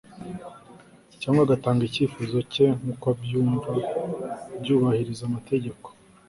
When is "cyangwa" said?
1.21-1.41